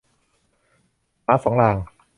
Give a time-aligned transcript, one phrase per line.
[1.25, 1.75] หมาสองราง